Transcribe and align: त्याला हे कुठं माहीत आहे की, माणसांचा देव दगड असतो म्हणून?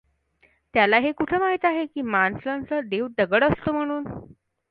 त्याला 0.73 0.97
हे 0.99 1.11
कुठं 1.11 1.39
माहीत 1.39 1.65
आहे 1.65 1.85
की, 1.85 2.01
माणसांचा 2.03 2.79
देव 2.81 3.07
दगड 3.17 3.43
असतो 3.43 3.71
म्हणून? 3.71 4.03